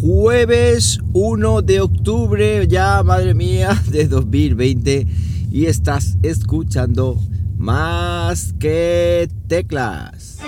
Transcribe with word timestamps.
jueves 0.00 0.98
1 1.12 1.60
de 1.62 1.80
octubre, 1.82 2.66
ya 2.66 3.02
madre 3.02 3.34
mía, 3.34 3.78
de 3.90 4.08
2020 4.08 5.06
y 5.50 5.66
estás 5.66 6.16
escuchando 6.22 7.20
más 7.58 8.54
que 8.58 9.28
teclas. 9.46 10.38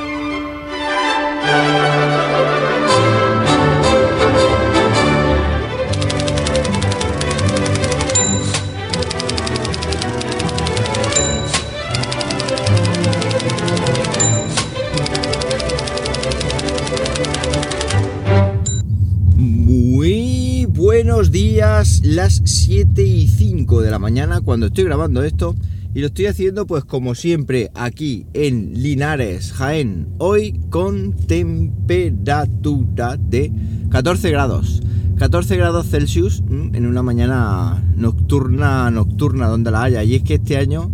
Las 22.04 22.42
7 22.45 23.02
y 23.02 23.27
5 23.27 23.82
de 23.82 23.90
la 23.90 23.98
mañana 23.98 24.40
cuando 24.40 24.66
estoy 24.66 24.84
grabando 24.84 25.24
esto 25.24 25.56
y 25.92 26.00
lo 26.00 26.06
estoy 26.06 26.27
haciendo 26.27 26.64
pues 26.64 26.84
como 26.84 27.16
siempre 27.16 27.73
aquí 27.74 28.24
en 28.34 28.80
Linares, 28.80 29.52
Jaén, 29.52 30.06
hoy 30.18 30.60
con 30.70 31.12
temperatura 31.12 33.16
de 33.16 33.50
14 33.90 34.30
grados. 34.30 34.80
14 35.16 35.56
grados 35.56 35.88
Celsius 35.88 36.42
mm, 36.42 36.76
en 36.76 36.87
una 36.87 37.02
mañana 37.02 37.82
nocturna, 37.96 38.88
nocturna 38.92 39.48
donde 39.48 39.73
la 39.73 39.82
haya. 39.82 40.04
Y 40.04 40.14
es 40.14 40.23
que 40.23 40.34
este 40.34 40.59
año, 40.59 40.88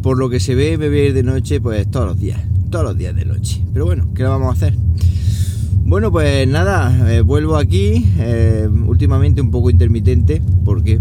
por 0.00 0.16
lo 0.16 0.30
que 0.30 0.38
se 0.38 0.54
ve, 0.54 0.74
ir 0.74 1.12
de 1.12 1.22
noche 1.24 1.60
pues 1.60 1.90
todos 1.90 2.06
los 2.06 2.20
días, 2.20 2.40
todos 2.70 2.84
los 2.84 2.96
días 2.96 3.16
de 3.16 3.24
noche. 3.24 3.64
Pero 3.72 3.84
bueno, 3.84 4.10
¿qué 4.14 4.22
vamos 4.22 4.48
a 4.48 4.52
hacer? 4.52 4.83
Bueno, 5.86 6.10
pues 6.10 6.48
nada, 6.48 7.12
eh, 7.12 7.20
vuelvo 7.20 7.56
aquí, 7.56 8.06
eh, 8.18 8.66
últimamente 8.86 9.42
un 9.42 9.50
poco 9.50 9.68
intermitente, 9.68 10.40
porque 10.64 10.98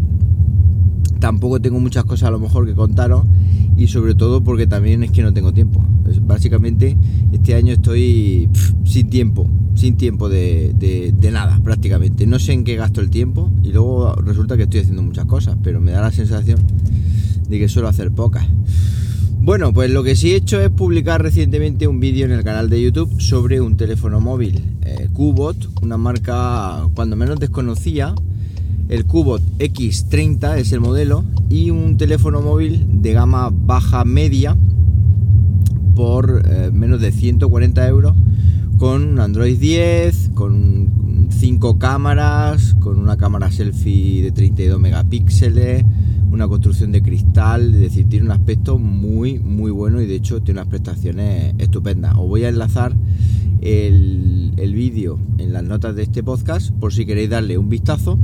tampoco 1.19 1.61
tengo 1.61 1.79
muchas 1.79 2.03
cosas 2.03 2.27
a 2.27 2.31
lo 2.31 2.39
mejor 2.39 2.65
que 2.65 2.73
contaros 2.73 3.23
y 3.77 3.87
sobre 3.87 4.13
todo 4.13 4.43
porque 4.43 4.67
también 4.67 5.01
es 5.03 5.11
que 5.11 5.23
no 5.23 5.33
tengo 5.33 5.53
tiempo. 5.53 5.81
Básicamente 6.23 6.97
este 7.31 7.55
año 7.55 7.71
estoy 7.71 8.49
sin 8.83 9.09
tiempo, 9.09 9.49
sin 9.73 9.95
tiempo 9.95 10.27
de, 10.27 10.73
de, 10.77 11.13
de, 11.17 11.31
nada 11.31 11.61
prácticamente. 11.63 12.27
No 12.27 12.37
sé 12.37 12.51
en 12.51 12.65
qué 12.65 12.75
gasto 12.75 12.99
el 12.99 13.09
tiempo 13.09 13.53
y 13.63 13.71
luego 13.71 14.13
resulta 14.15 14.57
que 14.57 14.63
estoy 14.63 14.81
haciendo 14.81 15.01
muchas 15.01 15.25
cosas, 15.25 15.57
pero 15.63 15.79
me 15.79 15.93
da 15.93 16.01
la 16.01 16.11
sensación 16.11 16.59
de 17.47 17.57
que 17.57 17.69
suelo 17.69 17.87
hacer 17.87 18.11
pocas. 18.11 18.45
Bueno, 19.43 19.73
pues 19.73 19.91
lo 19.91 20.03
que 20.03 20.15
sí 20.15 20.31
he 20.31 20.37
hecho 20.37 20.61
es 20.61 20.69
publicar 20.69 21.21
recientemente 21.21 21.85
un 21.85 21.99
vídeo 21.99 22.25
en 22.25 22.31
el 22.31 22.45
canal 22.45 22.69
de 22.69 22.81
YouTube 22.81 23.19
sobre 23.19 23.59
un 23.59 23.75
teléfono 23.75 24.21
móvil, 24.21 24.63
eh, 24.83 25.09
una 25.81 25.97
marca 25.97 26.87
cuando 26.95 27.17
menos 27.17 27.41
desconocía. 27.41 28.15
El 28.87 29.03
Qbot 29.03 29.41
X30 29.57 30.59
es 30.59 30.71
el 30.71 30.79
modelo 30.79 31.25
y 31.49 31.71
un 31.71 31.97
teléfono 31.97 32.41
móvil 32.41 32.85
de 33.01 33.11
gama 33.11 33.49
baja 33.51 34.05
media 34.05 34.55
por 35.93 36.43
eh, 36.45 36.71
menos 36.71 37.01
de 37.01 37.11
140 37.11 37.85
euros 37.89 38.15
con 38.77 39.19
Android 39.19 39.59
10, 39.59 40.31
con 40.35 41.27
5 41.29 41.79
cámaras, 41.79 42.75
con 42.79 42.97
una 42.97 43.17
cámara 43.17 43.51
selfie 43.51 44.23
de 44.23 44.31
32 44.31 44.79
megapíxeles, 44.79 45.83
una 46.33 46.47
construcción 46.47 46.91
de 46.91 47.03
cristal, 47.03 47.75
es 47.75 47.79
decir, 47.79 48.09
tiene 48.09 48.25
un 48.25 48.31
aspecto 48.31 48.79
muy 48.79 49.39
muy 49.39 49.69
bueno 49.69 50.01
y 50.01 50.07
de 50.07 50.15
hecho 50.15 50.41
tiene 50.41 50.61
unas 50.61 50.69
prestaciones 50.69 51.53
estupendas. 51.59 52.15
Os 52.15 52.27
voy 52.27 52.43
a 52.43 52.49
enlazar 52.49 52.95
el, 53.61 54.51
el 54.57 54.73
vídeo 54.73 55.19
en 55.37 55.53
las 55.53 55.63
notas 55.63 55.95
de 55.95 56.03
este 56.03 56.23
podcast 56.23 56.71
por 56.71 56.91
si 56.91 57.05
queréis 57.05 57.29
darle 57.29 57.57
un 57.57 57.69
vistazo 57.69 58.17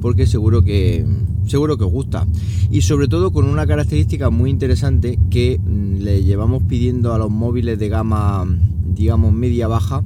porque 0.00 0.26
seguro 0.26 0.62
que 0.62 1.06
seguro 1.46 1.78
que 1.78 1.84
os 1.84 1.90
gusta 1.90 2.26
y 2.70 2.82
sobre 2.82 3.08
todo 3.08 3.32
con 3.32 3.46
una 3.46 3.66
característica 3.66 4.28
muy 4.28 4.50
interesante 4.50 5.18
que 5.30 5.58
mm, 5.58 6.02
le 6.02 6.22
llevamos 6.22 6.62
pidiendo 6.64 7.14
a 7.14 7.18
los 7.18 7.30
móviles 7.30 7.78
de 7.78 7.88
gama 7.88 8.46
digamos 8.94 9.32
media 9.32 9.68
baja 9.68 10.04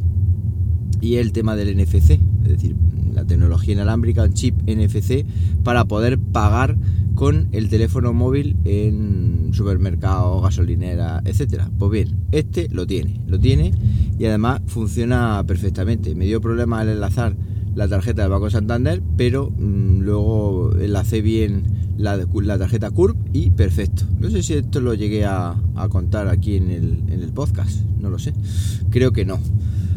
y 1.01 1.17
el 1.17 1.33
tema 1.33 1.55
del 1.55 1.77
NFC, 1.77 2.11
es 2.11 2.49
decir, 2.49 2.77
la 3.15 3.25
tecnología 3.25 3.75
inalámbrica, 3.75 4.25
el 4.25 4.35
chip 4.35 4.57
NFC 4.67 5.25
para 5.63 5.85
poder 5.85 6.19
pagar 6.19 6.77
con 7.19 7.49
el 7.51 7.69
teléfono 7.69 8.13
móvil 8.13 8.57
en 8.65 9.51
supermercado, 9.51 10.41
gasolinera, 10.41 11.21
etcétera. 11.25 11.69
Pues 11.77 11.91
bien, 11.91 12.17
este 12.31 12.69
lo 12.69 12.87
tiene, 12.87 13.21
lo 13.27 13.41
tiene 13.41 13.73
y 14.17 14.25
además 14.27 14.61
funciona 14.69 15.43
perfectamente. 15.45 16.15
Me 16.15 16.27
dio 16.27 16.41
problema 16.41 16.79
al 16.79 16.91
enlazar 16.91 17.35
la 17.75 17.89
tarjeta 17.89 18.23
del 18.23 18.31
Banco 18.31 18.51
Santander, 18.51 19.03
pero 19.17 19.51
mmm, 19.51 19.99
luego 19.99 20.73
enlacé 20.79 21.21
bien 21.21 21.65
la, 21.97 22.25
tarjeta 22.57 22.93
CURB 22.93 23.17
y 23.33 23.51
perfecto. 23.51 24.05
No 24.21 24.31
sé 24.31 24.45
si 24.45 24.55
esto 24.55 24.81
lo 24.81 24.95
llegué 24.95 25.25
a, 25.25 25.57
a 25.75 25.89
contar 25.89 26.29
aquí 26.29 26.55
en 26.55 26.71
el, 26.71 27.03
en 27.09 27.21
el 27.25 27.33
podcast, 27.33 27.81
no 28.01 28.11
lo 28.11 28.21
sé. 28.21 28.33
Creo 28.91 29.11
que 29.11 29.25
no. 29.25 29.41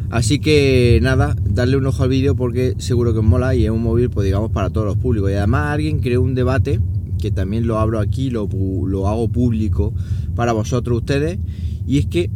Así 0.09 0.39
que 0.39 0.97
nada, 1.03 1.35
darle 1.43 1.77
un 1.77 1.85
ojo 1.85 2.01
al 2.01 2.09
vídeo 2.09 2.35
porque 2.35 2.73
seguro 2.79 3.13
que 3.13 3.19
os 3.19 3.25
mola 3.25 3.53
y 3.53 3.65
es 3.65 3.69
un 3.69 3.83
móvil, 3.83 4.09
pues 4.09 4.25
digamos, 4.25 4.49
para 4.49 4.71
todos 4.71 4.87
los 4.87 4.97
públicos. 4.97 5.29
Y 5.29 5.35
además 5.35 5.67
alguien 5.67 5.99
creó 5.99 6.23
un 6.23 6.33
debate 6.33 6.79
que 7.21 7.31
también 7.31 7.65
lo 7.65 7.79
abro 7.79 7.99
aquí, 7.99 8.29
lo, 8.29 8.49
lo 8.49 9.07
hago 9.07 9.29
público 9.29 9.93
para 10.35 10.51
vosotros 10.51 10.97
ustedes. 10.97 11.39
Y 11.87 11.99
es 11.99 12.07
que 12.07 12.29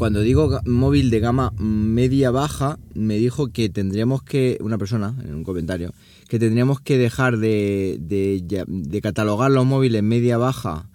cuando 0.00 0.22
digo 0.22 0.60
móvil 0.64 1.10
de 1.10 1.20
gama 1.20 1.52
media 1.58 2.30
baja, 2.30 2.78
me 2.94 3.16
dijo 3.18 3.52
que 3.52 3.68
tendríamos 3.68 4.22
que, 4.22 4.56
una 4.62 4.78
persona 4.78 5.14
en 5.22 5.34
un 5.34 5.44
comentario, 5.44 5.92
que 6.26 6.38
tendríamos 6.38 6.80
que 6.80 6.96
dejar 6.96 7.36
de, 7.36 7.98
de, 8.00 9.00
catalogar 9.02 9.50
los 9.50 9.66
móviles 9.66 10.02
media 10.02 10.38
baja 10.38 10.88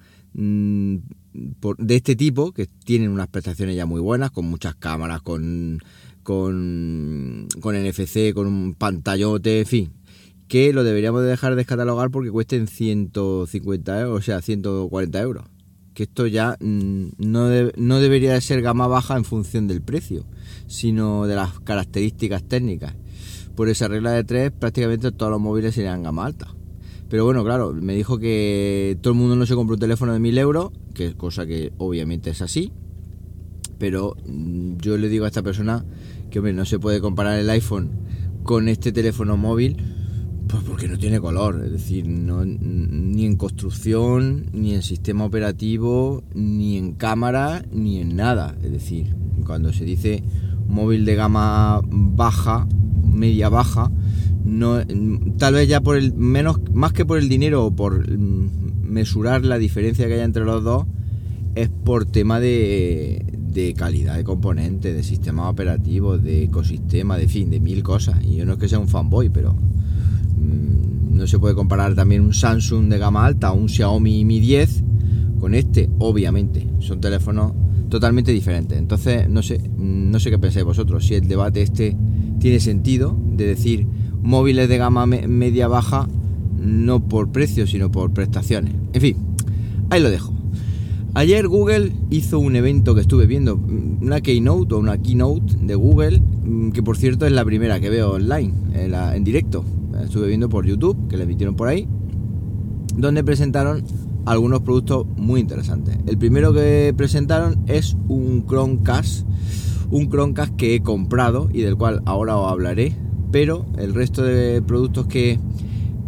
por, 1.60 1.78
de 1.78 1.96
este 1.96 2.16
tipo, 2.16 2.52
que 2.52 2.66
tienen 2.66 3.12
unas 3.12 3.28
prestaciones 3.28 3.76
ya 3.76 3.86
muy 3.86 4.02
buenas, 4.02 4.32
con 4.32 4.46
muchas 4.46 4.74
cámaras, 4.74 5.22
con, 5.22 5.84
con, 6.24 7.48
con 7.62 7.76
NFC, 7.76 8.34
con 8.34 8.48
un 8.48 8.74
pantallote, 8.74 9.60
en 9.60 9.66
fin, 9.68 9.92
que 10.48 10.74
lo 10.74 10.84
deberíamos 10.84 11.22
de 11.24 11.30
dejar 11.30 11.52
de 11.52 11.58
descatalogar 11.58 12.12
porque 12.12 12.32
cuesten 12.32 12.68
150 12.68 14.02
euros, 14.02 14.20
o 14.20 14.22
sea, 14.22 14.42
140 14.42 15.22
euros. 15.22 15.46
Que 15.94 16.04
esto 16.04 16.28
ya 16.28 16.58
mm, 16.60 17.08
no, 17.18 17.50
no 17.78 18.00
debería 18.00 18.34
de 18.34 18.42
ser 18.42 18.62
gama 18.62 18.88
baja 18.88 19.16
en 19.16 19.24
función 19.24 19.68
del 19.68 19.82
precio, 19.82 20.26
sino 20.68 21.26
de 21.26 21.36
las 21.36 21.60
características 21.62 22.44
técnicas. 22.44 22.96
Por 23.56 23.70
esa 23.70 23.88
regla 23.88 24.12
de 24.12 24.24
tres, 24.24 24.52
prácticamente 24.52 25.12
todos 25.12 25.32
los 25.32 25.42
móviles 25.42 25.76
serían 25.76 26.04
gama 26.04 26.26
alta. 26.26 26.54
Pero 27.10 27.24
bueno, 27.24 27.44
claro, 27.44 27.74
me 27.74 27.96
dijo 27.96 28.18
que 28.18 28.98
todo 29.02 29.14
el 29.14 29.20
mundo 29.20 29.36
no 29.36 29.46
se 29.46 29.56
compra 29.56 29.76
un 29.76 29.80
teléfono 29.80 30.14
de 30.14 30.20
1000 30.20 30.38
euros, 30.38 30.72
que 30.94 31.08
es 31.08 31.16
cosa 31.16 31.46
que 31.46 31.72
obviamente 31.78 32.32
es 32.32 32.42
así. 32.42 32.72
Pero 33.80 34.16
mm, 34.28 34.78
yo 34.78 34.98
le 34.98 35.10
digo 35.10 35.26
a 35.26 35.30
esta 35.30 35.44
persona 35.44 35.86
que, 36.30 36.40
hombre, 36.40 36.54
no 36.54 36.66
se 36.66 36.78
puede 36.78 37.00
comparar 37.00 37.40
el 37.40 37.50
iPhone 37.50 37.92
con 38.44 38.68
este 38.68 38.92
teléfono 38.92 39.38
móvil 39.38 39.78
pues 40.48 40.64
porque 40.64 40.88
no 40.88 40.98
tiene 40.98 41.20
color, 41.20 41.62
es 41.66 41.72
decir, 41.72 42.08
no, 42.08 42.46
ni 42.46 43.26
en 43.26 43.36
construcción, 43.36 44.46
ni 44.54 44.74
en 44.74 44.82
sistema 44.84 45.26
operativo, 45.26 46.24
ni 46.34 46.78
en 46.78 46.94
cámara, 46.94 47.64
ni 47.72 48.00
en 48.00 48.16
nada. 48.16 48.56
Es 48.64 48.72
decir, 48.72 49.16
cuando 49.46 49.74
se 49.74 49.86
dice 49.86 50.24
móvil 50.68 51.06
de 51.06 51.16
gama 51.16 51.82
baja, 51.90 52.68
media 53.04 53.50
baja, 53.50 53.92
no, 54.44 54.78
tal 55.38 55.56
vez 55.56 55.68
ya 55.68 55.82
por 55.82 55.98
el 55.98 56.14
menos, 56.14 56.60
más 56.74 56.94
que 56.94 57.06
por 57.06 57.18
el 57.18 57.30
dinero 57.30 57.66
o 57.66 57.76
por 57.76 58.08
mesurar 58.18 59.46
la 59.46 59.58
diferencia 59.58 60.08
que 60.08 60.14
hay 60.14 60.20
entre 60.22 60.46
los 60.46 60.64
dos, 60.64 60.86
es 61.56 61.70
por 61.70 62.06
tema 62.06 62.40
de, 62.40 63.26
de 63.32 63.74
calidad 63.74 64.18
de 64.18 64.24
componentes, 64.24 64.96
de 64.96 65.04
sistema 65.04 65.50
operativo, 65.50 66.18
de 66.18 66.44
ecosistema, 66.44 67.18
de 67.18 67.28
fin, 67.28 67.50
de 67.50 67.60
mil 67.60 67.82
cosas. 67.82 68.24
Y 68.24 68.36
yo 68.36 68.46
no 68.46 68.54
es 68.54 68.60
que 68.60 68.68
sea 68.68 68.80
un 68.80 68.90
fanboy, 68.90 69.30
pero 69.30 69.56
no 71.12 71.28
se 71.28 71.40
puede 71.40 71.56
comparar 71.56 71.96
también 71.96 72.22
un 72.22 72.34
Samsung 72.34 72.90
de 72.90 72.98
gama 72.98 73.26
alta 73.26 73.52
o 73.52 73.56
un 73.56 73.70
Xiaomi 73.70 74.26
Mi 74.26 74.40
10 74.40 74.84
con 75.40 75.54
este, 75.56 75.90
obviamente. 76.00 76.68
Son 76.80 77.00
teléfonos 77.00 77.54
totalmente 77.90 78.32
diferentes. 78.32 78.78
Entonces, 78.78 79.30
no 79.30 79.42
sé, 79.42 79.62
no 79.78 80.20
sé 80.20 80.30
qué 80.30 80.40
pensáis 80.40 80.66
vosotros. 80.66 81.06
Si 81.06 81.16
el 81.16 81.28
debate 81.28 81.62
este 81.62 81.96
tiene 82.40 82.60
sentido 82.60 83.18
de 83.32 83.46
decir 83.46 83.88
móviles 84.22 84.68
de 84.68 84.78
gama 84.78 85.06
me 85.06 85.28
media 85.28 85.68
baja 85.68 86.08
no 86.60 87.08
por 87.08 87.32
precio, 87.32 87.68
sino 87.68 87.92
por 87.92 88.12
prestaciones. 88.12 88.74
En 88.94 89.02
fin, 89.02 89.18
ahí 89.90 90.02
lo 90.02 90.10
dejo. 90.10 90.34
Ayer 91.14 91.48
Google 91.48 91.94
hizo 92.10 92.40
un 92.40 92.56
evento 92.56 92.94
que 92.94 93.02
estuve 93.02 93.26
viendo, 93.26 93.56
una 93.56 94.20
keynote 94.20 94.74
o 94.74 94.80
una 94.80 94.98
keynote 94.98 95.56
de 95.62 95.76
Google, 95.76 96.22
que 96.74 96.84
por 96.84 96.98
cierto 96.98 97.26
es 97.26 97.32
la 97.32 97.46
primera 97.46 97.80
que 97.80 97.90
veo 97.90 98.12
online, 98.14 98.54
en, 98.74 98.92
la, 98.92 99.16
en 99.16 99.24
directo 99.24 99.64
estuve 100.04 100.28
viendo 100.28 100.50
por 100.50 100.66
YouTube, 100.66 101.08
que 101.08 101.18
le 101.18 101.24
emitieron 101.24 101.56
por 101.56 101.68
ahí, 101.68 101.88
donde 102.96 103.24
presentaron 103.24 103.84
algunos 104.26 104.62
productos 104.62 105.06
muy 105.18 105.40
interesantes. 105.40 105.98
El 106.08 106.18
primero 106.18 106.54
que 106.54 106.94
presentaron 106.96 107.64
es 107.68 107.96
un 108.08 108.46
Chromecast, 108.48 109.26
un 109.92 110.10
Chromecast 110.10 110.56
que 110.56 110.76
he 110.76 110.82
comprado 110.82 111.50
y 111.52 111.62
del 111.62 111.78
cual 111.78 112.02
ahora 112.06 112.38
os 112.38 112.52
hablaré, 112.52 112.96
pero 113.32 113.66
el 113.78 113.94
resto 113.94 114.24
de 114.24 114.62
productos 114.62 115.08
que, 115.08 115.40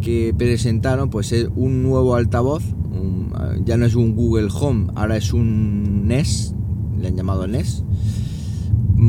que 0.01 0.33
presentaron 0.37 1.09
pues 1.09 1.31
es 1.31 1.49
un 1.55 1.83
nuevo 1.83 2.15
altavoz, 2.15 2.63
ya 3.65 3.77
no 3.77 3.85
es 3.85 3.95
un 3.95 4.15
Google 4.15 4.49
Home, 4.59 4.87
ahora 4.95 5.17
es 5.17 5.33
un 5.33 6.07
Nest, 6.07 6.55
le 6.99 7.07
han 7.09 7.15
llamado 7.15 7.47
Nest, 7.47 7.83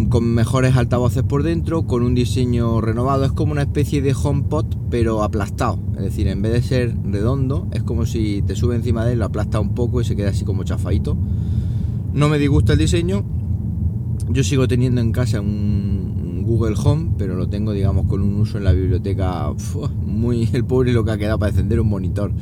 con 0.08 0.34
mejores 0.34 0.76
altavoces 0.76 1.22
por 1.22 1.42
dentro, 1.42 1.86
con 1.86 2.02
un 2.02 2.14
diseño 2.14 2.80
renovado, 2.80 3.24
es 3.24 3.32
como 3.32 3.52
una 3.52 3.62
especie 3.62 4.02
de 4.02 4.14
HomePod 4.14 4.66
pero 4.90 5.22
aplastado, 5.22 5.78
es 5.96 6.02
decir, 6.02 6.28
en 6.28 6.42
vez 6.42 6.52
de 6.52 6.62
ser 6.62 6.96
redondo, 7.04 7.68
es 7.72 7.82
como 7.82 8.04
si 8.04 8.42
te 8.42 8.54
sube 8.54 8.76
encima 8.76 9.04
de 9.04 9.12
él, 9.12 9.18
lo 9.18 9.24
aplasta 9.24 9.60
un 9.60 9.74
poco 9.74 10.00
y 10.00 10.04
se 10.04 10.16
queda 10.16 10.30
así 10.30 10.44
como 10.44 10.64
chafadito. 10.64 11.16
No 12.12 12.28
me 12.28 12.38
disgusta 12.38 12.74
el 12.74 12.78
diseño, 12.78 13.24
yo 14.30 14.44
sigo 14.44 14.68
teniendo 14.68 15.00
en 15.00 15.12
casa 15.12 15.40
un 15.40 16.42
Google 16.48 16.76
Home, 16.82 17.10
pero 17.18 17.34
lo 17.36 17.48
tengo, 17.48 17.72
digamos, 17.72 18.06
con 18.06 18.22
un 18.22 18.34
uso 18.36 18.58
en 18.58 18.64
la 18.64 18.72
biblioteca 18.72 19.52
muy 20.04 20.48
el 20.52 20.64
pobre 20.64 20.92
lo 20.92 21.04
que 21.04 21.12
ha 21.12 21.18
quedado 21.18 21.38
para 21.38 21.50
encender 21.50 21.80
un 21.80 21.88
monitor. 21.88 22.32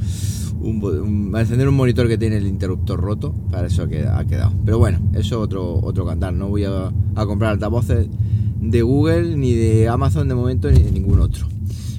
Un, 0.67 1.33
encender 1.37 1.69
un 1.69 1.77
monitor 1.77 2.09
que 2.09 2.19
tiene 2.19 2.37
el 2.37 2.47
interruptor 2.47 3.01
roto, 3.01 3.33
para 3.51 3.69
eso 3.69 3.85
ha 3.85 4.25
quedado. 4.25 4.53
Pero 4.65 4.79
bueno, 4.79 4.99
eso 5.13 5.21
es 5.21 5.33
otro, 5.33 5.81
otro 5.83 6.05
cantar. 6.05 6.33
No 6.33 6.49
voy 6.49 6.65
a, 6.65 6.93
a 7.15 7.27
comprar 7.27 7.53
altavoces 7.53 8.09
de 8.61 8.83
Google, 8.83 9.37
ni 9.37 9.53
de 9.53 9.89
Amazon 9.89 10.29
de 10.29 10.35
momento, 10.35 10.71
ni 10.71 10.83
de 10.83 10.91
ningún 10.91 11.21
otro. 11.21 11.47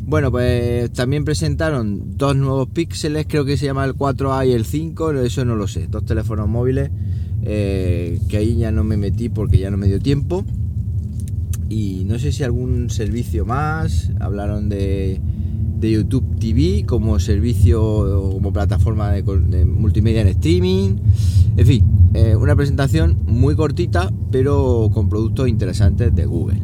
Bueno, 0.05 0.31
pues 0.31 0.91
también 0.93 1.25
presentaron 1.25 2.17
dos 2.17 2.35
nuevos 2.35 2.69
píxeles, 2.69 3.25
creo 3.27 3.43
que 3.43 3.57
se 3.57 3.65
llama 3.65 3.83
el 3.83 3.93
4A 3.93 4.47
y 4.47 4.53
el 4.53 4.65
5, 4.65 5.11
eso 5.11 5.43
no 5.43 5.55
lo 5.55 5.67
sé, 5.67 5.87
dos 5.87 6.05
teléfonos 6.05 6.47
móviles 6.47 6.91
eh, 7.43 8.19
que 8.27 8.37
ahí 8.37 8.57
ya 8.57 8.71
no 8.71 8.83
me 8.83 8.97
metí 8.97 9.29
porque 9.29 9.57
ya 9.57 9.71
no 9.71 9.77
me 9.77 9.87
dio 9.87 9.99
tiempo. 9.99 10.43
Y 11.69 12.03
no 12.05 12.19
sé 12.19 12.31
si 12.31 12.43
algún 12.43 12.89
servicio 12.89 13.45
más, 13.45 14.11
hablaron 14.19 14.69
de, 14.69 15.19
YouTube 15.81 16.39
TV 16.39 16.85
como 16.85 17.19
servicio, 17.19 18.31
como 18.33 18.51
plataforma 18.51 19.11
de, 19.11 19.65
multimedia 19.65 20.21
en 20.21 20.27
streaming, 20.27 20.95
en 21.55 21.65
fin, 21.65 21.83
eh, 22.13 22.35
una 22.35 22.55
presentación 22.55 23.17
muy 23.25 23.55
cortita, 23.55 24.11
pero 24.31 24.89
con 24.93 25.09
productos 25.09 25.47
interesantes 25.47 26.13
de 26.13 26.25
Google. 26.25 26.61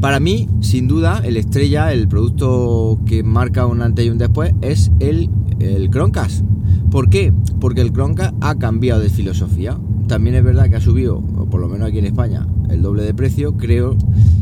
Para 0.00 0.20
mí, 0.20 0.48
sin 0.60 0.86
duda, 0.86 1.22
el 1.24 1.36
estrella, 1.36 1.92
el 1.92 2.08
producto 2.08 3.00
que 3.06 3.22
marca 3.22 3.66
un 3.66 3.80
antes 3.80 4.04
y 4.04 4.10
un 4.10 4.18
después, 4.18 4.52
es 4.60 4.90
el, 5.00 5.30
el 5.60 5.90
Chromecast. 5.90 6.44
¿Por 6.90 7.08
qué? 7.08 7.32
Porque 7.60 7.80
el 7.80 7.92
Chromecast 7.92 8.34
ha 8.40 8.56
cambiado 8.56 9.00
de 9.00 9.08
filosofía. 9.08 9.78
También 10.06 10.36
es 10.36 10.44
verdad 10.44 10.68
que 10.68 10.76
ha 10.76 10.80
subido, 10.80 11.16
o 11.16 11.46
por 11.46 11.60
lo 11.60 11.68
menos 11.68 11.88
aquí 11.88 11.98
en 11.98 12.04
España, 12.04 12.46
el 12.68 12.82
doble 12.82 13.02
de 13.02 13.14
precio, 13.14 13.56
creo, 13.56 13.96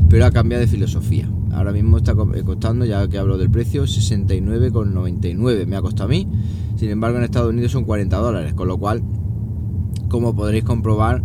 pero 0.08 0.26
ha 0.26 0.32
cambiado 0.32 0.62
de 0.62 0.66
filosofía. 0.66 1.28
Ahora 1.52 1.72
mismo 1.72 1.98
está 1.98 2.12
eh, 2.12 2.42
costando, 2.44 2.84
ya 2.84 3.06
que 3.08 3.18
hablo 3.18 3.38
del 3.38 3.50
precio, 3.50 3.84
69,99 3.84 5.66
me 5.66 5.76
ha 5.76 5.82
costado 5.82 6.04
a 6.04 6.08
mí. 6.08 6.28
Sin 6.76 6.90
embargo, 6.90 7.18
en 7.18 7.24
Estados 7.24 7.50
Unidos 7.50 7.72
son 7.72 7.84
40 7.84 8.16
dólares, 8.16 8.54
con 8.54 8.68
lo 8.68 8.78
cual, 8.78 9.02
como 10.08 10.34
podréis 10.34 10.64
comprobar, 10.64 11.22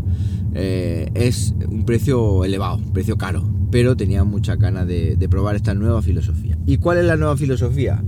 eh, 0.53 1.09
es 1.13 1.55
un 1.69 1.85
precio 1.85 2.43
elevado, 2.43 2.77
un 2.77 2.93
precio 2.93 3.17
caro 3.17 3.57
pero 3.71 3.97
tenía 3.97 4.23
mucha 4.23 4.55
ganas 4.55 4.87
de, 4.87 5.27
probar 5.29 5.55
esta 5.55 5.73
nueva 5.73 6.01
filosofía. 6.01 6.57
¿Y 6.65 6.77
cuál 6.77 6.99
es 6.99 7.05
la 7.05 7.17
nueva 7.17 7.37
filosofía? 7.37 8.03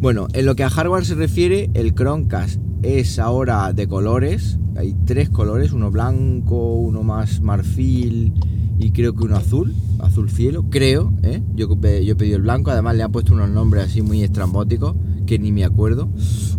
Bueno, 0.00 0.28
en 0.32 0.46
lo 0.46 0.56
que 0.56 0.64
a 0.64 0.70
hardware 0.70 1.04
se 1.04 1.14
refiere, 1.14 1.70
el 1.74 1.94
Chromecast 1.94 2.60
es 2.82 3.18
ahora 3.18 3.72
de 3.72 3.86
colores. 3.86 4.58
Hay 4.76 4.94
tres 5.04 5.30
colores, 5.30 5.72
uno 5.72 5.90
blanco, 5.90 6.74
uno 6.74 7.02
más 7.02 7.40
marfil 7.40 8.34
y 8.78 8.90
creo 8.90 9.14
que 9.14 9.24
uno 9.24 9.36
azul, 9.36 9.72
azul 10.04 10.30
cielo, 10.30 10.66
creo. 10.70 11.12
¿eh? 11.22 11.42
Yo, 11.54 11.68
yo 11.68 12.12
he 12.12 12.16
pedido 12.16 12.36
el 12.36 12.42
blanco, 12.42 12.70
además 12.70 12.96
le 12.96 13.02
han 13.02 13.12
puesto 13.12 13.34
unos 13.34 13.50
nombres 13.50 13.84
así 13.84 14.02
muy 14.02 14.22
estrambóticos 14.22 14.94
que 15.26 15.38
ni 15.38 15.52
me 15.52 15.64
acuerdo. 15.64 16.08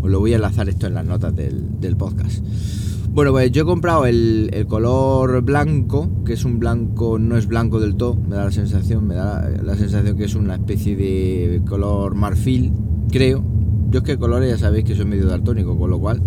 Os 0.01 0.09
lo 0.09 0.19
voy 0.19 0.33
a 0.33 0.35
enlazar 0.37 0.69
esto 0.69 0.87
en 0.87 0.93
las 0.93 1.05
notas 1.05 1.35
del, 1.35 1.79
del 1.79 1.95
podcast. 1.95 2.43
Bueno, 3.15 3.31
pues 3.31 3.49
yo 3.49 3.61
he 3.61 3.65
comprado 3.65 4.05
el, 4.05 4.65
color 4.67 5.41
blanco, 5.41 6.09
que 6.25 6.33
es 6.33 6.43
un 6.43 6.59
blanco, 6.59 7.17
no 7.17 7.37
es 7.37 7.47
blanco 7.47 7.79
del 7.79 7.95
todo, 7.95 8.17
me 8.17 8.35
da 8.35 8.43
la 8.43 8.51
sensación, 8.51 9.07
me 9.07 9.15
da 9.15 9.49
la, 9.63 9.77
sensación 9.77 10.17
que 10.17 10.25
es 10.25 10.35
una 10.35 10.55
especie 10.55 10.97
de 10.97 11.61
color 11.65 12.15
marfil, 12.15 12.73
creo. 13.09 13.41
Yo 13.89 13.99
es 13.99 14.03
que 14.03 14.17
colores 14.17 14.49
ya 14.49 14.57
sabéis 14.57 14.83
que 14.83 14.97
soy 14.97 15.05
medio 15.05 15.27
daltónico, 15.27 15.77
con 15.77 15.91
lo 15.91 15.99
cual. 15.99 16.21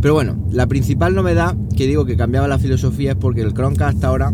Pero 0.00 0.14
bueno, 0.14 0.36
la 0.52 0.68
principal 0.68 1.12
novedad 1.12 1.56
que 1.76 1.88
digo 1.88 2.04
que 2.04 2.16
cambiaba 2.16 2.46
la 2.46 2.60
filosofía 2.60 3.10
es 3.10 3.16
porque 3.16 3.40
el 3.40 3.52
Chromecast 3.52 3.96
hasta 3.96 4.06
ahora 4.06 4.32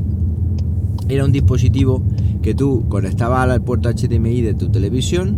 era 1.09 1.25
un 1.25 1.33
dispositivo 1.33 2.03
que 2.43 2.55
tú 2.55 2.87
conectabas 2.89 3.49
al 3.49 3.63
puerto 3.63 3.91
HDMI 3.91 4.43
de 4.43 4.55
tu 4.55 4.71
televisión 4.71 5.37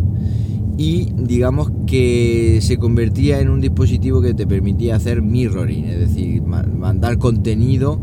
y 0.77 1.09
digamos 1.15 1.71
que 1.85 2.59
se 2.61 2.77
convertía 2.77 3.39
en 3.39 3.49
un 3.49 3.61
dispositivo 3.61 4.21
que 4.21 4.33
te 4.33 4.47
permitía 4.47 4.95
hacer 4.95 5.21
mirroring, 5.21 5.85
es 5.85 5.99
decir, 5.99 6.41
mandar 6.41 7.17
contenido 7.17 8.01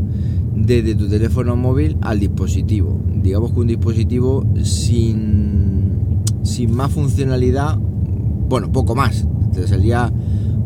desde 0.55 0.95
tu 0.95 1.09
teléfono 1.09 1.57
móvil 1.57 1.97
al 2.01 2.21
dispositivo. 2.21 3.01
Digamos 3.23 3.53
que 3.53 3.61
un 3.61 3.67
dispositivo 3.67 4.47
sin, 4.63 6.23
sin 6.43 6.75
más 6.75 6.93
funcionalidad, 6.93 7.79
bueno, 7.79 8.71
poco 8.71 8.95
más. 8.95 9.27
Te 9.53 9.67
salía 9.67 10.13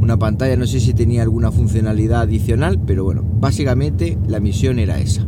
una 0.00 0.18
pantalla, 0.18 0.56
no 0.56 0.66
sé 0.66 0.80
si 0.80 0.94
tenía 0.94 1.22
alguna 1.22 1.52
funcionalidad 1.52 2.22
adicional, 2.22 2.80
pero 2.84 3.04
bueno, 3.04 3.24
básicamente 3.40 4.18
la 4.26 4.40
misión 4.40 4.78
era 4.78 4.98
esa. 4.98 5.26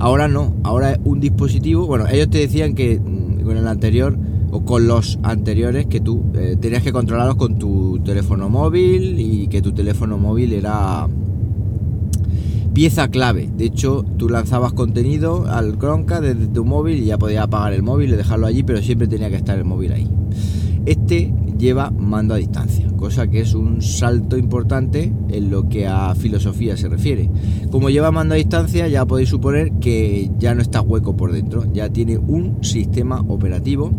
Ahora 0.00 0.28
no, 0.28 0.56
ahora 0.64 0.92
es 0.92 0.98
un 1.04 1.20
dispositivo, 1.20 1.86
bueno, 1.86 2.06
ellos 2.10 2.30
te 2.30 2.38
decían 2.38 2.74
que 2.74 2.98
mm, 2.98 3.42
con 3.42 3.58
el 3.58 3.68
anterior 3.68 4.16
o 4.50 4.64
con 4.64 4.86
los 4.86 5.18
anteriores 5.22 5.86
que 5.86 6.00
tú 6.00 6.24
eh, 6.34 6.56
tenías 6.58 6.82
que 6.82 6.90
controlarlos 6.90 7.36
con 7.36 7.58
tu 7.58 8.00
teléfono 8.02 8.48
móvil 8.48 9.20
y 9.20 9.46
que 9.48 9.60
tu 9.60 9.72
teléfono 9.72 10.16
móvil 10.16 10.54
era 10.54 11.06
pieza 12.72 13.08
clave. 13.08 13.50
De 13.54 13.66
hecho, 13.66 14.06
tú 14.16 14.30
lanzabas 14.30 14.72
contenido 14.72 15.46
al 15.46 15.76
Chromecast 15.76 16.22
desde 16.22 16.46
tu 16.46 16.64
móvil 16.64 17.02
y 17.02 17.04
ya 17.04 17.18
podías 17.18 17.44
apagar 17.44 17.74
el 17.74 17.82
móvil 17.82 18.14
y 18.14 18.16
dejarlo 18.16 18.46
allí, 18.46 18.62
pero 18.62 18.80
siempre 18.80 19.06
tenía 19.06 19.28
que 19.28 19.36
estar 19.36 19.58
el 19.58 19.66
móvil 19.66 19.92
ahí. 19.92 20.08
Este 20.86 21.32
lleva 21.58 21.90
mando 21.90 22.34
a 22.34 22.38
distancia, 22.38 22.88
cosa 22.96 23.26
que 23.26 23.40
es 23.40 23.54
un 23.54 23.82
salto 23.82 24.38
importante 24.38 25.12
en 25.28 25.50
lo 25.50 25.68
que 25.68 25.86
a 25.86 26.14
filosofía 26.14 26.76
se 26.76 26.88
refiere. 26.88 27.28
Como 27.70 27.90
lleva 27.90 28.10
mando 28.10 28.34
a 28.34 28.38
distancia, 28.38 28.88
ya 28.88 29.06
podéis 29.06 29.28
suponer 29.28 29.72
que 29.72 30.30
ya 30.38 30.54
no 30.54 30.62
está 30.62 30.80
hueco 30.80 31.16
por 31.16 31.32
dentro, 31.32 31.70
ya 31.72 31.90
tiene 31.90 32.16
un 32.16 32.64
sistema 32.64 33.20
operativo 33.28 33.92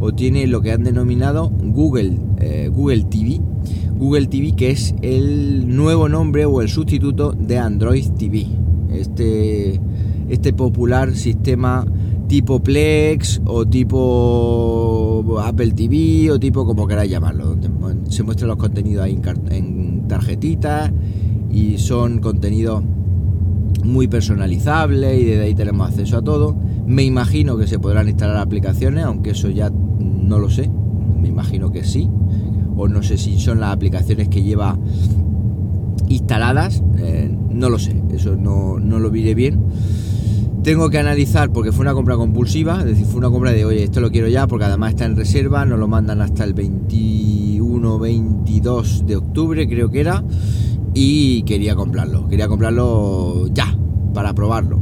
o 0.00 0.12
tiene 0.12 0.46
lo 0.46 0.60
que 0.60 0.72
han 0.72 0.84
denominado 0.84 1.50
Google, 1.50 2.18
eh, 2.38 2.70
Google 2.72 3.04
TV. 3.04 3.40
Google 3.96 4.28
TV 4.28 4.52
que 4.54 4.70
es 4.70 4.94
el 5.02 5.74
nuevo 5.74 6.08
nombre 6.08 6.44
o 6.44 6.60
el 6.60 6.68
sustituto 6.68 7.32
de 7.32 7.58
Android 7.58 8.04
TV. 8.18 8.46
Este, 8.92 9.80
este 10.28 10.52
popular 10.52 11.14
sistema 11.14 11.86
tipo 12.28 12.62
Plex 12.62 13.40
o 13.46 13.66
tipo 13.66 15.40
Apple 15.42 15.72
TV 15.72 16.30
o 16.30 16.38
tipo 16.38 16.64
como 16.66 16.86
queráis 16.86 17.10
llamarlo, 17.10 17.56
donde 17.56 17.68
se 18.10 18.22
muestran 18.22 18.48
los 18.48 18.58
contenidos 18.58 19.04
ahí 19.04 19.18
en 19.50 20.06
tarjetitas 20.06 20.92
y 21.50 21.78
son 21.78 22.20
contenidos 22.20 22.84
muy 23.82 24.08
personalizables 24.08 25.20
y 25.20 25.24
desde 25.24 25.42
ahí 25.44 25.54
tenemos 25.54 25.88
acceso 25.88 26.18
a 26.18 26.22
todo. 26.22 26.56
Me 26.86 27.02
imagino 27.02 27.56
que 27.56 27.66
se 27.66 27.78
podrán 27.78 28.08
instalar 28.08 28.36
aplicaciones, 28.36 29.04
aunque 29.04 29.30
eso 29.30 29.48
ya 29.48 29.70
no 29.70 30.38
lo 30.38 30.50
sé, 30.50 30.70
me 31.20 31.28
imagino 31.28 31.72
que 31.72 31.84
sí, 31.84 32.08
o 32.76 32.88
no 32.88 33.02
sé 33.02 33.16
si 33.16 33.38
son 33.40 33.60
las 33.60 33.72
aplicaciones 33.72 34.28
que 34.28 34.42
lleva 34.42 34.78
instaladas, 36.08 36.82
eh, 36.98 37.34
no 37.50 37.70
lo 37.70 37.78
sé, 37.78 38.02
eso 38.12 38.36
no, 38.36 38.78
no 38.78 38.98
lo 38.98 39.10
diré 39.10 39.34
bien. 39.34 39.60
Tengo 40.62 40.88
que 40.90 40.98
analizar 40.98 41.50
porque 41.50 41.72
fue 41.72 41.80
una 41.82 41.94
compra 41.94 42.16
compulsiva, 42.16 42.80
es 42.80 42.86
decir, 42.86 43.06
fue 43.06 43.18
una 43.18 43.30
compra 43.30 43.52
de, 43.52 43.64
oye, 43.64 43.84
esto 43.84 44.00
lo 44.00 44.10
quiero 44.10 44.28
ya 44.28 44.46
porque 44.46 44.66
además 44.66 44.90
está 44.90 45.06
en 45.06 45.16
reserva, 45.16 45.64
nos 45.64 45.78
lo 45.78 45.88
mandan 45.88 46.20
hasta 46.20 46.44
el 46.44 46.54
21-22 46.54 49.04
de 49.04 49.16
octubre, 49.16 49.66
creo 49.68 49.90
que 49.90 50.00
era, 50.00 50.22
y 50.94 51.42
quería 51.44 51.74
comprarlo, 51.74 52.28
quería 52.28 52.48
comprarlo 52.48 53.46
ya, 53.54 53.74
para 54.12 54.34
probarlo. 54.34 54.80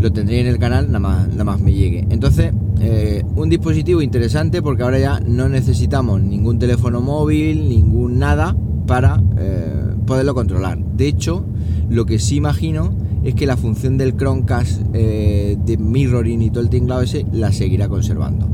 Lo 0.00 0.12
tendré 0.12 0.40
en 0.40 0.46
el 0.46 0.58
canal, 0.58 0.86
nada 0.86 0.98
más, 0.98 1.28
nada 1.28 1.44
más 1.44 1.60
me 1.60 1.72
llegue. 1.72 2.06
Entonces, 2.10 2.52
eh, 2.80 3.22
un 3.36 3.48
dispositivo 3.48 4.02
interesante 4.02 4.60
porque 4.62 4.82
ahora 4.82 4.98
ya 4.98 5.20
no 5.20 5.48
necesitamos 5.48 6.20
ningún 6.20 6.58
teléfono 6.58 7.00
móvil, 7.00 7.68
ningún 7.68 8.18
nada 8.18 8.56
para 8.86 9.22
eh, 9.36 9.94
poderlo 10.06 10.34
controlar. 10.34 10.78
De 10.78 11.06
hecho, 11.06 11.44
lo 11.88 12.06
que 12.06 12.18
sí 12.18 12.36
imagino 12.36 12.92
es 13.24 13.34
que 13.34 13.46
la 13.46 13.56
función 13.56 13.96
del 13.98 14.16
Chromecast 14.16 14.82
eh, 14.94 15.56
de 15.64 15.76
mirroring 15.76 16.42
y 16.42 16.50
todo 16.50 16.62
el 16.62 16.70
tinglado 16.70 17.02
ese 17.02 17.24
la 17.32 17.52
seguirá 17.52 17.88
conservando. 17.88 18.48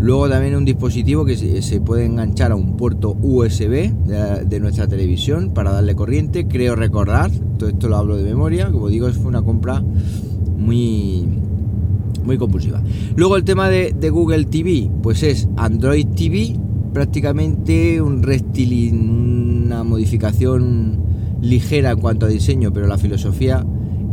Luego 0.00 0.28
también 0.28 0.54
un 0.54 0.64
dispositivo 0.64 1.24
que 1.24 1.36
se, 1.36 1.80
puede 1.80 2.06
enganchar 2.06 2.52
a 2.52 2.54
un 2.54 2.76
puerto 2.76 3.16
USB 3.20 3.92
de, 3.92 4.60
nuestra 4.60 4.86
televisión 4.86 5.50
para 5.50 5.72
darle 5.72 5.96
corriente. 5.96 6.46
Creo 6.46 6.76
recordar, 6.76 7.32
todo 7.58 7.68
esto 7.68 7.88
lo 7.88 7.96
hablo 7.96 8.16
de 8.16 8.22
memoria, 8.22 8.70
como 8.70 8.88
digo, 8.88 9.08
fue 9.10 9.26
una 9.26 9.42
compra 9.42 9.82
muy 10.56 11.26
muy 12.24 12.36
compulsiva. 12.36 12.82
Luego 13.16 13.36
el 13.36 13.44
tema 13.44 13.68
de, 13.70 14.10
Google 14.10 14.44
TV, 14.44 14.90
pues 15.02 15.22
es 15.22 15.48
Android 15.56 16.06
TV, 16.06 16.56
prácticamente 16.92 18.00
un 18.02 18.22
restyling, 18.22 19.64
una 19.64 19.82
modificación 19.82 20.98
ligera 21.40 21.92
en 21.92 22.00
cuanto 22.00 22.26
a 22.26 22.28
diseño, 22.28 22.72
pero 22.72 22.86
la 22.86 22.98
filosofía 22.98 23.64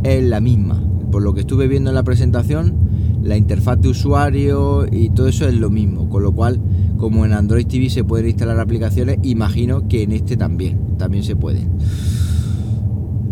es 0.02 0.24
la 0.24 0.40
misma. 0.40 0.82
Por 1.10 1.22
lo 1.22 1.34
que 1.34 1.40
estuve 1.40 1.68
viendo 1.68 1.90
en 1.90 1.94
la 1.94 2.02
presentación, 2.02 2.74
la 3.22 3.36
interfaz 3.36 3.80
de 3.80 3.88
usuario 3.88 4.86
y 4.90 5.10
todo 5.10 5.28
eso 5.28 5.48
es 5.48 5.54
lo 5.54 5.70
mismo, 5.70 6.08
con 6.08 6.22
lo 6.22 6.32
cual 6.32 6.60
como 6.96 7.24
en 7.24 7.32
Android 7.32 7.66
TV 7.66 7.90
se 7.90 8.04
pueden 8.04 8.28
instalar 8.28 8.58
aplicaciones, 8.58 9.18
imagino 9.22 9.88
que 9.88 10.02
en 10.02 10.12
este 10.12 10.36
también, 10.36 10.96
también 10.96 11.24
se 11.24 11.36
pueden. 11.36 11.70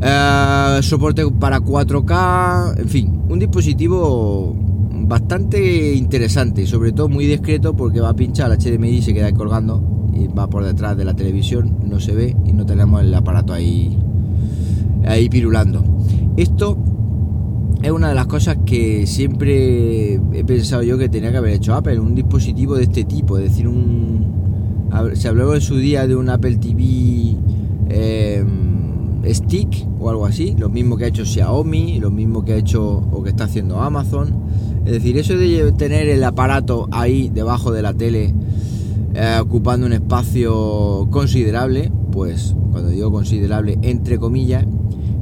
Eh, 0.02 0.78
soporte 0.82 1.24
para 1.30 1.60
4K, 1.60 2.78
en 2.78 2.88
fin, 2.88 3.22
un 3.28 3.38
dispositivo 3.38 4.54
bastante 5.06 5.94
interesante 5.94 6.62
y 6.62 6.66
sobre 6.66 6.92
todo 6.92 7.08
muy 7.08 7.26
discreto 7.26 7.74
porque 7.74 8.00
va 8.00 8.10
a 8.10 8.16
pinchar 8.16 8.50
el 8.50 8.58
HDMI 8.58 8.88
y 8.88 9.02
se 9.02 9.14
queda 9.14 9.32
colgando 9.32 10.08
y 10.12 10.28
va 10.28 10.48
por 10.48 10.64
detrás 10.64 10.96
de 10.96 11.04
la 11.04 11.14
televisión, 11.14 11.78
no 11.84 12.00
se 12.00 12.14
ve 12.14 12.36
y 12.44 12.52
no 12.52 12.66
tenemos 12.66 13.02
el 13.02 13.14
aparato 13.14 13.52
ahí, 13.52 13.98
ahí 15.06 15.28
pirulando. 15.28 15.93
Esto 16.36 16.76
es 17.80 17.92
una 17.92 18.08
de 18.08 18.14
las 18.14 18.26
cosas 18.26 18.56
que 18.66 19.06
siempre 19.06 20.14
he 20.14 20.44
pensado 20.44 20.82
yo 20.82 20.98
que 20.98 21.08
tenía 21.08 21.30
que 21.30 21.36
haber 21.36 21.52
hecho 21.52 21.74
Apple, 21.74 22.00
un 22.00 22.14
dispositivo 22.14 22.74
de 22.74 22.84
este 22.84 23.04
tipo, 23.04 23.38
es 23.38 23.44
decir, 23.44 23.68
un... 23.68 24.34
Se 25.14 25.28
habló 25.28 25.54
en 25.54 25.60
su 25.60 25.76
día 25.76 26.06
de 26.06 26.16
un 26.16 26.28
Apple 26.28 26.56
TV 26.56 27.36
em, 27.88 29.22
Stick 29.32 29.86
o 30.00 30.10
algo 30.10 30.26
así, 30.26 30.54
lo 30.56 30.68
mismo 30.68 30.96
que 30.96 31.04
ha 31.04 31.08
hecho 31.08 31.24
Xiaomi, 31.24 31.98
lo 32.00 32.10
mismo 32.10 32.44
que 32.44 32.54
ha 32.54 32.56
hecho 32.56 32.84
o 32.84 33.22
que 33.22 33.30
está 33.30 33.44
haciendo 33.44 33.80
Amazon. 33.80 34.34
Es 34.84 34.92
decir, 34.92 35.16
eso 35.18 35.36
de 35.36 35.72
tener 35.72 36.08
el 36.08 36.22
aparato 36.24 36.88
ahí 36.90 37.30
debajo 37.32 37.72
de 37.72 37.82
la 37.82 37.94
tele 37.94 38.34
eh, 39.14 39.38
ocupando 39.40 39.86
un 39.86 39.92
espacio 39.92 41.06
considerable, 41.10 41.92
pues 42.10 42.54
cuando 42.72 42.90
digo 42.90 43.12
considerable 43.12 43.78
entre 43.82 44.18
comillas, 44.18 44.64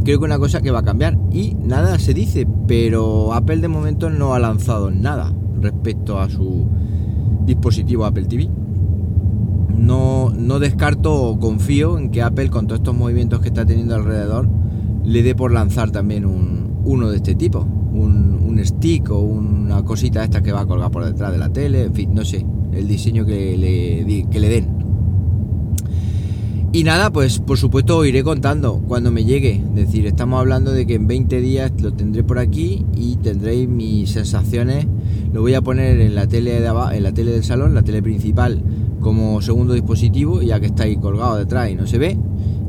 creo 0.02 0.18
que 0.18 0.24
una 0.24 0.38
cosa 0.38 0.60
que 0.60 0.70
va 0.70 0.80
a 0.80 0.84
cambiar 0.84 1.18
y 1.30 1.54
nada 1.54 1.98
se 1.98 2.14
dice, 2.14 2.46
pero 2.66 3.32
Apple 3.32 3.58
de 3.58 3.68
momento 3.68 4.10
no 4.10 4.34
ha 4.34 4.38
lanzado 4.38 4.90
nada 4.90 5.32
respecto 5.60 6.18
a 6.18 6.28
su 6.28 6.66
dispositivo 7.44 8.04
Apple 8.04 8.24
TV. 8.24 8.48
No, 9.76 10.30
no 10.30 10.58
descarto 10.58 11.12
o 11.12 11.38
confío 11.38 11.98
en 11.98 12.10
que 12.10 12.22
Apple 12.22 12.50
con 12.50 12.66
todos 12.66 12.80
estos 12.80 12.94
movimientos 12.94 13.40
que 13.40 13.48
está 13.48 13.64
teniendo 13.64 13.94
alrededor 13.94 14.48
le 15.04 15.22
dé 15.22 15.34
por 15.34 15.52
lanzar 15.52 15.90
también 15.90 16.24
un, 16.24 16.78
uno 16.84 17.10
de 17.10 17.16
este 17.16 17.34
tipo, 17.34 17.60
un, 17.60 18.40
un 18.44 18.64
stick 18.64 19.10
o 19.10 19.18
una 19.18 19.82
cosita 19.84 20.22
esta 20.22 20.42
que 20.42 20.52
va 20.52 20.60
a 20.60 20.66
colgar 20.66 20.90
por 20.90 21.04
detrás 21.04 21.32
de 21.32 21.38
la 21.38 21.48
tele, 21.48 21.84
en 21.84 21.94
fin, 21.94 22.14
no 22.14 22.24
sé, 22.24 22.46
el 22.72 22.86
diseño 22.86 23.24
que 23.24 23.56
le, 23.56 24.28
que 24.28 24.40
le 24.40 24.48
den. 24.48 24.81
Y 26.74 26.84
nada, 26.84 27.12
pues 27.12 27.38
por 27.38 27.58
supuesto 27.58 28.02
iré 28.06 28.24
contando 28.24 28.82
cuando 28.88 29.10
me 29.10 29.26
llegue. 29.26 29.56
Es 29.56 29.74
decir, 29.74 30.06
estamos 30.06 30.40
hablando 30.40 30.72
de 30.72 30.86
que 30.86 30.94
en 30.94 31.06
20 31.06 31.42
días 31.42 31.70
lo 31.82 31.92
tendré 31.92 32.24
por 32.24 32.38
aquí 32.38 32.86
y 32.96 33.16
tendréis 33.16 33.68
mis 33.68 34.10
sensaciones. 34.10 34.86
Lo 35.34 35.42
voy 35.42 35.52
a 35.52 35.60
poner 35.60 36.00
en 36.00 36.14
la 36.14 36.26
tele 36.26 36.62
de 36.62 36.68
en 36.68 37.02
la 37.02 37.12
tele 37.12 37.32
del 37.32 37.44
salón, 37.44 37.74
la 37.74 37.82
tele 37.82 38.02
principal, 38.02 38.62
como 39.00 39.42
segundo 39.42 39.74
dispositivo, 39.74 40.40
ya 40.40 40.60
que 40.60 40.66
está 40.66 40.84
ahí 40.84 40.96
colgado 40.96 41.36
detrás 41.36 41.70
y 41.70 41.74
no 41.74 41.86
se 41.86 41.98
ve. 41.98 42.16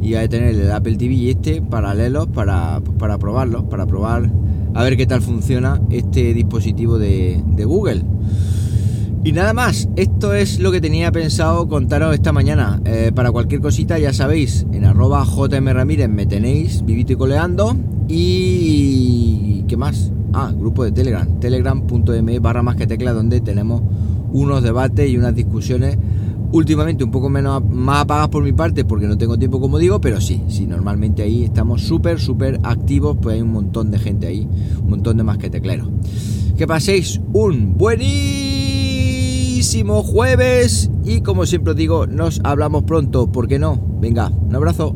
Y 0.02 0.08
voy 0.10 0.16
a 0.16 0.28
tener 0.28 0.54
el 0.54 0.70
Apple 0.70 0.98
TV 0.98 1.14
y 1.14 1.30
este 1.30 1.62
paralelos 1.62 2.28
para, 2.28 2.82
para 3.00 3.18
probarlos, 3.18 3.64
para 3.64 3.86
probar 3.86 4.30
a 4.74 4.84
ver 4.84 4.98
qué 4.98 5.08
tal 5.08 5.22
funciona 5.22 5.82
este 5.90 6.34
dispositivo 6.34 6.98
de 6.98 7.42
Google. 7.64 8.04
Y 9.26 9.32
nada 9.32 9.54
más, 9.54 9.88
esto 9.96 10.34
es 10.34 10.60
lo 10.60 10.70
que 10.70 10.82
tenía 10.82 11.10
pensado 11.14 11.70
contaros 11.70 12.14
esta 12.14 12.34
mañana. 12.34 12.82
Eh, 12.84 13.14
para 13.16 13.32
cualquier 13.32 13.62
cosita, 13.62 13.98
ya 13.98 14.12
sabéis, 14.12 14.66
en 14.74 14.84
arroba 14.84 15.24
JM 15.24 15.66
Ramírez 15.70 16.10
me 16.10 16.26
tenéis 16.26 16.84
vivito 16.84 17.14
y 17.14 17.16
coleando. 17.16 17.74
Y. 18.10 19.64
¿Qué 19.70 19.78
más? 19.78 20.12
Ah, 20.34 20.52
grupo 20.54 20.84
de 20.84 20.92
Telegram, 20.92 21.40
telegram.me 21.40 22.40
barra 22.40 22.64
más 22.64 22.76
que 22.76 22.86
tecla, 22.86 23.14
donde 23.14 23.40
tenemos 23.40 23.82
unos 24.34 24.62
debates 24.62 25.10
y 25.10 25.16
unas 25.16 25.34
discusiones 25.34 25.98
últimamente 26.52 27.04
un 27.04 27.12
poco 27.12 27.30
menos 27.30 27.64
más 27.66 28.02
apagadas 28.02 28.30
por 28.30 28.44
mi 28.44 28.52
parte 28.52 28.86
porque 28.86 29.08
no 29.08 29.18
tengo 29.18 29.38
tiempo 29.38 29.60
como 29.60 29.80
digo, 29.80 30.02
pero 30.02 30.20
sí, 30.22 30.44
sí, 30.50 30.68
normalmente 30.68 31.24
ahí 31.24 31.44
estamos 31.44 31.82
súper, 31.82 32.20
súper 32.20 32.60
activos, 32.64 33.18
pues 33.22 33.36
hay 33.36 33.42
un 33.42 33.54
montón 33.54 33.90
de 33.90 34.00
gente 34.00 34.28
ahí, 34.28 34.48
un 34.82 34.90
montón 34.90 35.18
de 35.18 35.24
más 35.24 35.38
que 35.38 35.50
tecleros. 35.50 35.88
Que 36.58 36.68
paséis 36.68 37.22
un 37.32 37.76
jueves 40.04 40.90
y 41.06 41.22
como 41.22 41.46
siempre 41.46 41.72
os 41.72 41.78
digo, 41.78 42.06
nos 42.06 42.42
hablamos 42.44 42.84
pronto, 42.84 43.32
¿por 43.32 43.48
qué 43.48 43.60
no? 43.60 43.80
Venga, 44.00 44.30
un 44.30 44.54
abrazo. 44.54 44.94